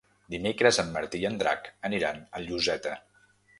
Dimecres 0.35 0.79
en 0.83 0.89
Martí 0.95 1.21
i 1.25 1.27
en 1.29 1.37
Drac 1.43 1.69
aniran 1.91 2.19
a 2.41 2.45
Lloseta. 2.49 2.99